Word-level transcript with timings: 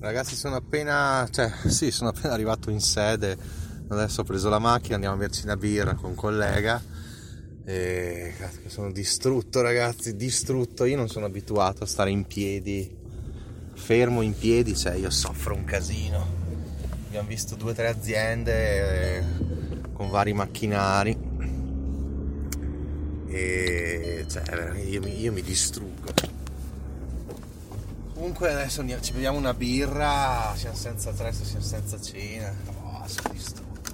Ragazzi 0.00 0.34
sono 0.34 0.56
appena, 0.56 1.28
cioè 1.30 1.52
sì, 1.68 1.90
sono 1.90 2.10
appena 2.10 2.34
arrivato 2.34 2.70
in 2.70 2.80
sede. 2.80 3.36
Adesso 3.88 4.22
ho 4.22 4.24
preso 4.24 4.48
la 4.48 4.58
macchina, 4.58 4.94
andiamo 4.94 5.14
a 5.14 5.18
berci 5.18 5.44
una 5.44 5.56
birra 5.56 5.94
con 5.94 6.10
un 6.10 6.16
collega. 6.16 6.82
E 7.64 8.34
sono 8.66 8.90
distrutto 8.90 9.60
ragazzi, 9.60 10.16
distrutto. 10.16 10.84
Io 10.84 10.96
non 10.96 11.08
sono 11.08 11.26
abituato 11.26 11.84
a 11.84 11.86
stare 11.86 12.10
in 12.10 12.24
piedi 12.26 12.98
fermo 13.80 14.20
in 14.20 14.36
piedi, 14.36 14.76
cioè 14.76 14.94
io 14.94 15.10
soffro 15.10 15.54
un 15.54 15.64
casino. 15.64 16.38
Abbiamo 17.06 17.26
visto 17.26 17.56
due 17.56 17.72
o 17.72 17.74
tre 17.74 17.88
aziende 17.88 19.16
eh, 19.16 19.24
con 19.92 20.10
vari 20.10 20.32
macchinari 20.32 21.18
e 23.26 24.24
cioè, 24.28 24.80
io, 24.84 25.04
io 25.06 25.32
mi 25.32 25.42
distruggo. 25.42 26.39
Comunque 28.20 28.52
adesso 28.52 28.84
ci 29.00 29.12
beviamo 29.12 29.38
una 29.38 29.54
birra, 29.54 30.52
siamo 30.54 30.76
senza 30.76 31.08
attrezzo, 31.08 31.42
siamo 31.42 31.64
senza 31.64 31.98
cena. 31.98 32.52
Oh, 32.82 33.02
sono 33.06 33.32
distrutto. 33.32 33.92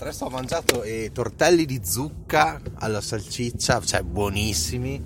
Adesso 0.00 0.24
ho 0.24 0.28
mangiato 0.28 0.82
eh, 0.82 1.10
tortelli 1.12 1.64
di 1.64 1.80
zucca 1.84 2.60
alla 2.74 3.00
salsiccia, 3.00 3.80
cioè 3.80 4.02
buonissimi, 4.02 5.00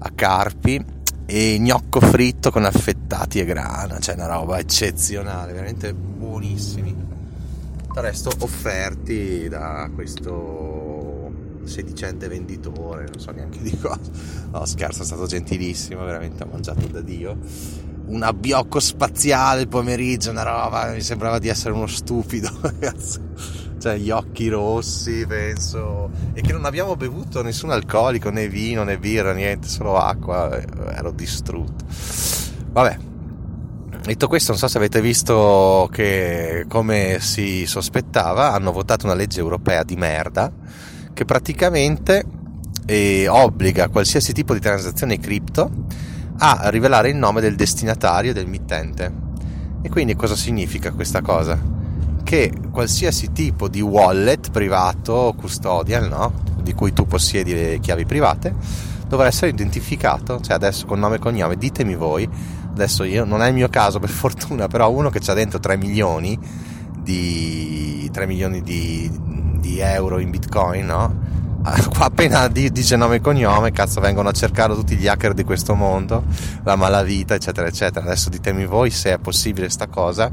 a 0.00 0.10
Carpi 0.14 0.84
e 1.24 1.58
gnocco 1.58 2.02
fritto 2.02 2.50
con 2.50 2.66
affettati 2.66 3.40
e 3.40 3.46
grana, 3.46 3.98
cioè 3.98 4.14
una 4.14 4.26
roba 4.26 4.58
eccezionale, 4.58 5.52
veramente 5.52 5.94
buonissimi. 5.94 6.94
Del 7.94 8.02
resto 8.02 8.30
offerti 8.40 9.48
da 9.48 9.88
questo 9.94 10.85
sedicente 11.66 12.28
venditore, 12.28 13.04
non 13.04 13.18
so 13.18 13.30
neanche 13.30 13.60
di 13.60 13.76
cosa. 13.76 14.00
No, 14.52 14.64
scherzo, 14.64 15.02
è 15.02 15.04
stato 15.04 15.26
gentilissimo, 15.26 16.04
veramente 16.04 16.42
ha 16.42 16.46
mangiato 16.46 16.86
da 16.86 17.00
Dio. 17.00 17.38
Un 18.06 18.22
abbiocco 18.22 18.78
spaziale 18.78 19.62
il 19.62 19.68
pomeriggio, 19.68 20.30
una 20.30 20.44
roba, 20.44 20.92
mi 20.92 21.00
sembrava 21.00 21.38
di 21.38 21.48
essere 21.48 21.74
uno 21.74 21.86
stupido, 21.86 22.48
ragazzi 22.62 23.20
cioè 23.78 23.96
gli 23.98 24.10
occhi 24.10 24.48
rossi, 24.48 25.24
penso, 25.26 26.10
e 26.32 26.40
che 26.40 26.52
non 26.52 26.64
abbiamo 26.64 26.96
bevuto 26.96 27.42
nessun 27.42 27.70
alcolico, 27.70 28.30
né 28.30 28.48
vino, 28.48 28.82
né 28.82 28.98
birra, 28.98 29.32
niente, 29.32 29.68
solo 29.68 29.96
acqua, 29.96 30.60
ero 30.92 31.12
distrutto. 31.12 31.84
Vabbè, 32.70 32.98
detto 34.02 34.28
questo, 34.28 34.50
non 34.50 34.60
so 34.60 34.68
se 34.68 34.78
avete 34.78 35.00
visto 35.00 35.88
che, 35.92 36.64
come 36.68 37.18
si 37.20 37.66
sospettava, 37.66 38.52
hanno 38.52 38.72
votato 38.72 39.06
una 39.06 39.14
legge 39.14 39.40
europea 39.40 39.84
di 39.84 39.96
merda 39.96 40.52
che 41.16 41.24
praticamente 41.24 42.22
eh, 42.84 43.26
obbliga 43.26 43.88
qualsiasi 43.88 44.34
tipo 44.34 44.52
di 44.52 44.60
transazione 44.60 45.18
cripto 45.18 45.70
a 46.36 46.68
rivelare 46.68 47.08
il 47.08 47.16
nome 47.16 47.40
del 47.40 47.56
destinatario 47.56 48.34
del 48.34 48.46
mittente. 48.46 49.24
E 49.80 49.88
quindi 49.88 50.14
cosa 50.14 50.36
significa 50.36 50.92
questa 50.92 51.22
cosa? 51.22 51.74
che 52.26 52.52
qualsiasi 52.72 53.30
tipo 53.30 53.68
di 53.68 53.80
wallet 53.80 54.50
privato 54.50 55.12
o 55.12 55.34
custodial, 55.34 56.08
no? 56.08 56.32
di 56.60 56.74
cui 56.74 56.92
tu 56.92 57.06
possiedi 57.06 57.54
le 57.54 57.78
chiavi 57.78 58.04
private, 58.04 58.52
dovrà 59.06 59.28
essere 59.28 59.52
identificato, 59.52 60.40
cioè 60.40 60.56
adesso 60.56 60.86
con 60.86 60.98
nome 60.98 61.14
e 61.14 61.18
cognome, 61.20 61.56
ditemi 61.56 61.94
voi, 61.94 62.28
adesso 62.68 63.04
io 63.04 63.24
non 63.24 63.42
è 63.42 63.46
il 63.46 63.54
mio 63.54 63.68
caso 63.68 64.00
per 64.00 64.10
fortuna, 64.10 64.66
però 64.66 64.90
uno 64.90 65.08
che 65.08 65.20
c'ha 65.20 65.34
dentro 65.34 65.60
3 65.60 65.76
milioni 65.76 66.36
di, 66.98 68.10
3 68.12 68.26
milioni 68.26 68.60
di, 68.60 69.08
di 69.66 69.80
euro 69.80 70.18
in 70.20 70.30
bitcoin, 70.30 70.86
no? 70.86 71.24
appena 71.98 72.46
dice 72.46 72.94
nome 72.94 73.16
e 73.16 73.20
cognome, 73.20 73.72
cazzo, 73.72 74.00
vengono 74.00 74.28
a 74.28 74.32
cercare 74.32 74.74
tutti 74.74 74.94
gli 74.94 75.08
hacker 75.08 75.34
di 75.34 75.42
questo 75.42 75.74
mondo, 75.74 76.24
la 76.62 76.76
malavita, 76.76 77.34
eccetera, 77.34 77.66
eccetera. 77.66 78.04
Adesso 78.04 78.30
ditemi 78.30 78.64
voi 78.64 78.90
se 78.90 79.14
è 79.14 79.18
possibile 79.18 79.68
sta 79.68 79.88
cosa 79.88 80.30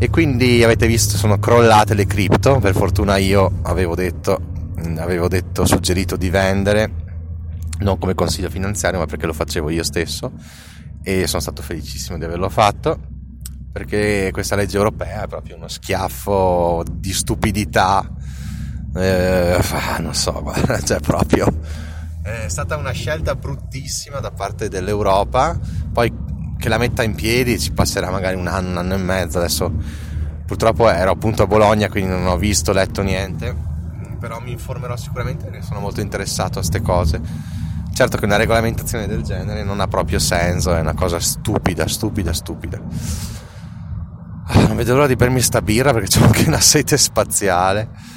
e 0.00 0.10
quindi 0.10 0.62
avete 0.62 0.86
visto 0.86 1.16
sono 1.16 1.40
crollate 1.40 1.94
le 1.94 2.06
cripto 2.06 2.60
per 2.60 2.72
fortuna 2.72 3.16
io 3.16 3.58
avevo 3.62 3.96
detto 3.96 4.40
avevo 4.96 5.26
detto 5.26 5.66
suggerito 5.66 6.16
di 6.16 6.30
vendere 6.30 6.88
non 7.80 7.98
come 7.98 8.14
consiglio 8.14 8.48
finanziario 8.48 9.00
ma 9.00 9.06
perché 9.06 9.26
lo 9.26 9.32
facevo 9.32 9.70
io 9.70 9.82
stesso 9.82 10.30
e 11.02 11.26
sono 11.26 11.42
stato 11.42 11.62
felicissimo 11.62 12.16
di 12.16 12.24
averlo 12.24 12.48
fatto 12.48 12.96
perché 13.72 14.30
questa 14.32 14.54
legge 14.54 14.76
europea 14.76 15.24
è 15.24 15.26
proprio 15.26 15.56
uno 15.56 15.66
schiaffo 15.66 16.84
di 16.88 17.12
stupidità 17.12 18.08
eh, 18.94 19.58
non 20.00 20.14
so 20.14 20.52
cioè 20.84 21.00
proprio 21.00 21.52
è 22.22 22.48
stata 22.48 22.76
una 22.76 22.92
scelta 22.92 23.34
bruttissima 23.34 24.18
da 24.20 24.30
parte 24.30 24.68
dell'Europa 24.68 25.58
poi 25.92 26.26
che 26.58 26.68
la 26.68 26.76
metta 26.76 27.04
in 27.04 27.14
piedi 27.14 27.58
ci 27.58 27.72
passerà 27.72 28.10
magari 28.10 28.34
un 28.34 28.48
anno, 28.48 28.70
un 28.70 28.76
anno 28.78 28.94
e 28.94 28.98
mezzo. 28.98 29.38
Adesso 29.38 29.72
purtroppo 30.44 30.90
ero 30.90 31.12
appunto 31.12 31.44
a 31.44 31.46
Bologna, 31.46 31.88
quindi 31.88 32.10
non 32.10 32.26
ho 32.26 32.36
visto, 32.36 32.72
letto 32.72 33.00
niente, 33.02 33.54
però 34.18 34.40
mi 34.40 34.50
informerò 34.50 34.96
sicuramente 34.96 35.44
perché 35.44 35.62
sono 35.62 35.80
molto 35.80 36.00
interessato 36.00 36.58
a 36.58 36.62
queste 36.62 36.82
cose. 36.82 37.20
Certo 37.94 38.16
che 38.16 38.24
una 38.24 38.36
regolamentazione 38.36 39.06
del 39.06 39.22
genere 39.22 39.64
non 39.64 39.80
ha 39.80 39.88
proprio 39.88 40.18
senso, 40.18 40.74
è 40.74 40.80
una 40.80 40.94
cosa 40.94 41.18
stupida, 41.20 41.86
stupida, 41.86 42.32
stupida. 42.32 42.80
Ah, 44.50 44.66
non 44.66 44.76
vedo 44.76 44.94
l'ora 44.94 45.06
di 45.06 45.16
bermi 45.16 45.40
sta 45.40 45.62
birra 45.62 45.92
perché 45.92 46.08
c'è 46.08 46.22
anche 46.22 46.44
una 46.46 46.60
sete 46.60 46.96
spaziale 46.96 48.16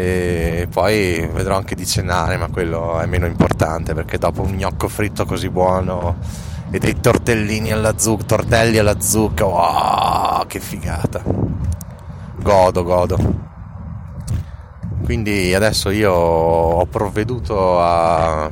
e 0.00 0.68
poi 0.70 1.28
vedrò 1.32 1.56
anche 1.56 1.74
di 1.74 1.84
cenare, 1.84 2.36
ma 2.36 2.46
quello 2.46 3.00
è 3.00 3.06
meno 3.06 3.26
importante 3.26 3.94
perché 3.94 4.16
dopo 4.16 4.42
un 4.42 4.52
gnocco 4.52 4.86
fritto 4.86 5.26
così 5.26 5.48
buono 5.48 6.18
e 6.70 6.78
dei 6.78 7.00
tortellini 7.00 7.72
alla 7.72 7.98
zucca, 7.98 8.22
tortelli 8.24 8.78
alla 8.78 9.00
zucca, 9.00 9.44
wow, 9.44 10.46
che 10.46 10.60
figata. 10.60 11.20
Godo, 12.36 12.84
godo. 12.84 13.46
Quindi 15.02 15.52
adesso 15.52 15.90
io 15.90 16.12
ho 16.12 16.86
provveduto 16.86 17.80
a 17.80 18.48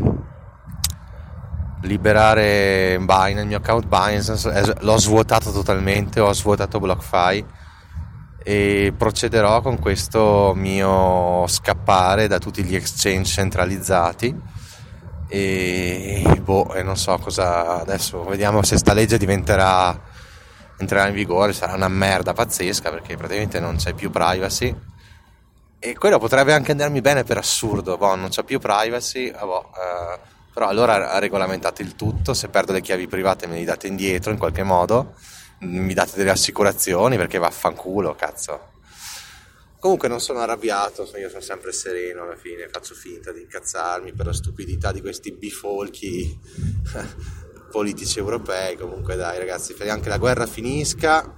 liberare 1.82 2.96
Binance, 2.98 3.40
il 3.40 3.46
mio 3.46 3.58
account 3.58 3.86
Binance, 3.86 4.74
l'ho 4.80 4.98
svuotato 4.98 5.52
totalmente, 5.52 6.18
ho 6.18 6.32
svuotato 6.32 6.80
BlockFi 6.80 7.44
e 8.48 8.94
procederò 8.96 9.60
con 9.60 9.80
questo 9.80 10.52
mio 10.54 11.48
scappare 11.48 12.28
da 12.28 12.38
tutti 12.38 12.62
gli 12.62 12.76
exchange 12.76 13.24
centralizzati. 13.24 14.32
E 15.26 16.22
boh, 16.40 16.72
e 16.72 16.84
non 16.84 16.96
so 16.96 17.18
cosa 17.18 17.80
adesso 17.80 18.22
vediamo 18.22 18.62
se 18.62 18.78
sta 18.78 18.92
legge 18.92 19.18
diventerà 19.18 20.00
entrerà 20.78 21.08
in 21.08 21.14
vigore, 21.14 21.52
sarà 21.54 21.74
una 21.74 21.88
merda 21.88 22.34
pazzesca 22.34 22.88
perché 22.90 23.16
praticamente 23.16 23.58
non 23.58 23.78
c'è 23.78 23.94
più 23.94 24.12
privacy. 24.12 24.72
E 25.80 25.94
quello 25.94 26.20
potrebbe 26.20 26.52
anche 26.52 26.70
andarmi 26.70 27.00
bene 27.00 27.24
per 27.24 27.38
assurdo, 27.38 27.96
boh, 27.96 28.14
non 28.14 28.28
c'è 28.28 28.44
più 28.44 28.60
privacy, 28.60 29.28
ah, 29.28 29.44
boh, 29.44 29.72
eh, 29.74 30.18
però 30.54 30.68
allora 30.68 31.10
ha 31.10 31.18
regolamentato 31.18 31.82
il 31.82 31.96
tutto, 31.96 32.32
se 32.32 32.46
perdo 32.46 32.72
le 32.72 32.80
chiavi 32.80 33.08
private 33.08 33.48
me 33.48 33.56
le 33.56 33.64
date 33.64 33.88
indietro 33.88 34.30
in 34.30 34.38
qualche 34.38 34.62
modo, 34.62 35.14
mi 35.60 35.94
date 35.94 36.12
delle 36.16 36.30
assicurazioni 36.30 37.16
perché 37.16 37.38
vaffanculo, 37.38 38.14
cazzo 38.14 38.74
Comunque 39.86 40.08
non 40.08 40.20
sono 40.20 40.40
arrabbiato, 40.40 41.08
io 41.16 41.28
sono 41.28 41.40
sempre 41.40 41.70
sereno 41.70 42.22
alla 42.22 42.34
fine, 42.34 42.68
faccio 42.68 42.94
finta 42.94 43.30
di 43.30 43.42
incazzarmi 43.42 44.12
per 44.14 44.26
la 44.26 44.32
stupidità 44.32 44.90
di 44.90 45.00
questi 45.00 45.30
bifolchi 45.30 46.36
politici 47.70 48.18
europei. 48.18 48.76
Comunque 48.76 49.14
dai 49.14 49.38
ragazzi, 49.38 49.74
speriamo 49.74 50.00
che 50.00 50.08
la 50.08 50.18
guerra 50.18 50.46
finisca 50.46 51.32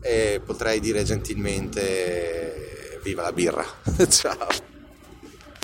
e 0.00 0.40
potrei 0.44 0.80
dire 0.80 1.04
gentilmente 1.04 2.98
viva 3.04 3.22
la 3.22 3.32
birra. 3.32 3.64
Ciao. 4.08 4.71